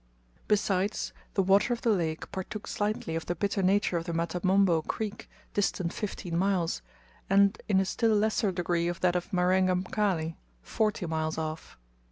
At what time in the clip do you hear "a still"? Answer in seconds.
7.79-8.15